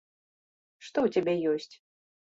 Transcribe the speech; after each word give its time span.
Што 0.87 0.97
ў 1.05 1.07
цябе 1.19 1.33
ёсць? 1.55 1.73